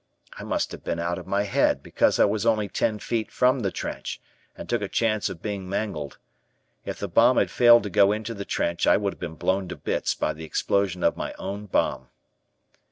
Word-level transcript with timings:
I 0.35 0.41
must 0.43 0.71
have 0.71 0.83
been 0.83 0.97
out 0.97 1.19
of 1.19 1.27
my 1.27 1.43
head 1.43 1.83
because 1.83 2.19
I 2.19 2.25
was 2.25 2.43
only 2.43 2.67
ten 2.67 2.97
feet 2.97 3.29
from 3.29 3.59
the 3.59 3.69
trench 3.69 4.19
and 4.57 4.67
took 4.67 4.81
a 4.81 4.87
chance 4.87 5.29
of 5.29 5.43
being 5.43 5.69
mangled. 5.69 6.17
If 6.85 6.97
the 6.97 7.07
bomb 7.07 7.37
had 7.37 7.51
failed 7.51 7.83
to 7.83 7.91
go 7.91 8.11
into 8.11 8.33
the 8.33 8.43
trench 8.43 8.87
I 8.87 8.97
would 8.97 9.13
have 9.13 9.19
been 9.19 9.35
blown 9.35 9.67
to 9.67 9.75
bits 9.75 10.15
by 10.15 10.33
the 10.33 10.43
explosion 10.43 11.03
of 11.03 11.17
my 11.17 11.35
own 11.37 11.67
bomb. 11.67 12.07